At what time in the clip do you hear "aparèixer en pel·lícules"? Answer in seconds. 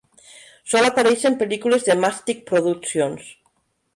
0.87-1.85